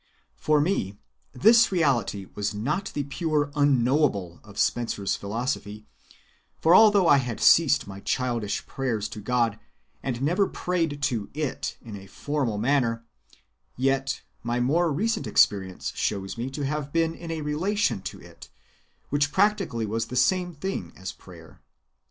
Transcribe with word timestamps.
For 0.35 0.59
me 0.59 0.97
this 1.31 1.71
Reality 1.71 2.25
was 2.33 2.55
not 2.55 2.85
the 2.95 3.03
pure 3.03 3.51
Unknowable 3.55 4.41
of 4.43 4.57
Spencer's 4.57 5.15
philosophy, 5.15 5.85
for 6.59 6.73
although 6.73 7.07
I 7.07 7.17
had 7.17 7.39
ceased 7.39 7.85
my 7.85 7.99
childish 7.99 8.65
prayers 8.65 9.07
to 9.09 9.19
God, 9.19 9.59
and 10.01 10.19
never 10.19 10.47
prayed 10.47 11.03
to 11.03 11.29
It 11.35 11.77
in 11.83 11.95
a 11.95 12.07
formal 12.07 12.57
manner, 12.57 13.05
yet 13.77 14.23
my 14.41 14.59
more 14.59 14.91
recent 14.91 15.27
experience 15.27 15.93
shows 15.95 16.35
me 16.35 16.49
to 16.49 16.65
have 16.65 16.91
been 16.91 17.13
in 17.13 17.29
a 17.29 17.41
relation 17.41 18.01
to 18.01 18.19
It 18.19 18.49
which 19.09 19.31
practically 19.31 19.85
was 19.85 20.07
the 20.07 20.15
same 20.15 20.55
thing 20.55 20.93
as 20.95 21.11
prayer. 21.11 21.61